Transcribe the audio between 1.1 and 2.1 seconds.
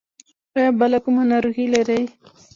ناروغي لرئ؟